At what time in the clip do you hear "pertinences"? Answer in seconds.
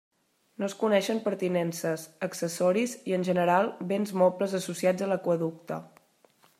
1.25-2.05